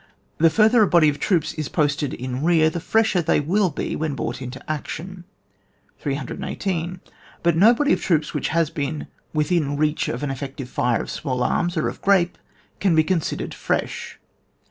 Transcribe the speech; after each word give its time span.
The 0.39 0.47
ftirther 0.49 0.81
a 0.81 0.87
body 0.87 1.09
of 1.09 1.19
troops 1.19 1.53
is 1.53 1.69
posted 1.69 2.15
in 2.15 2.43
rear, 2.43 2.71
the 2.71 2.79
fresher 2.79 3.21
they 3.21 3.39
will 3.39 3.69
be 3.69 3.95
when 3.95 4.15
brought 4.15 4.41
into 4.41 4.57
action. 4.67 5.25
818. 6.03 7.01
But 7.43 7.55
no 7.55 7.75
body 7.75 7.93
of 7.93 8.01
troops 8.01 8.33
which 8.33 8.47
has 8.47 8.71
been 8.71 9.05
within 9.31 9.77
reach 9.77 10.07
of 10.07 10.23
an 10.23 10.31
effective 10.31 10.69
fire 10.71 11.03
of 11.03 11.11
small 11.11 11.43
arms, 11.43 11.77
or 11.77 11.87
of 11.87 12.01
grape, 12.01 12.39
can 12.79 12.95
be 12.95 13.03
considered 13.03 13.53
fresh. 13.53 14.17